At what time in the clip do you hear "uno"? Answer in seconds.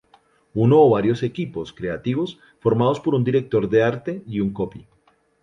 0.65-0.75